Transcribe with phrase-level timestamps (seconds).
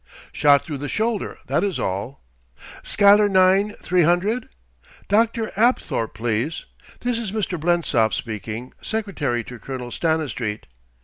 [0.31, 2.21] "Shot through the shoulder, that is all....
[2.81, 4.49] Schuyler nine, three hundred?
[5.07, 5.51] Dr.
[5.55, 6.65] Apthorp, please.
[7.01, 7.59] This is Mr.
[7.59, 10.65] Blensop speaking, secretary to Colonel Stanistreet....